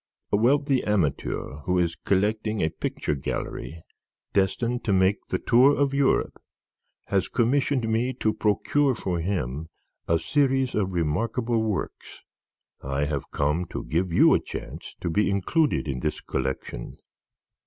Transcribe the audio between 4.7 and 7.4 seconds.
to make the tour of Europe, has